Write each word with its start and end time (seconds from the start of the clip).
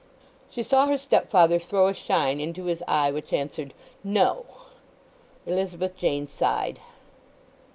She 0.49 0.63
saw 0.63 0.87
her 0.87 0.97
stepfather 0.97 1.59
throw 1.59 1.85
a 1.87 1.93
shine 1.93 2.39
into 2.39 2.63
his 2.65 2.81
eye 2.87 3.11
which 3.11 3.31
answered 3.31 3.71
"No!" 4.03 4.45
Elizabeth 5.45 5.95
Jane 5.95 6.25
sighed. 6.25 6.79